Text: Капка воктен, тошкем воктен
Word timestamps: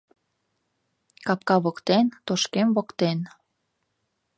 Капка 1.25 1.55
воктен, 1.63 2.05
тошкем 2.25 2.67
воктен 2.75 3.17